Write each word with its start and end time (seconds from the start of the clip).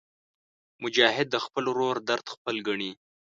مجاهد 0.83 1.27
د 1.31 1.35
خپل 1.45 1.63
ورور 1.69 1.97
درد 2.09 2.25
خپل 2.35 2.55
ګڼي. 2.67 2.91